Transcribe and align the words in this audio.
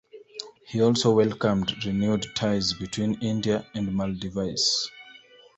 He 0.67 0.81
also 0.81 1.11
welcomed 1.13 1.85
renewed 1.85 2.25
ties 2.33 2.73
between 2.73 3.21
India 3.21 3.67
and 3.75 3.95
Maldives. 3.95 4.89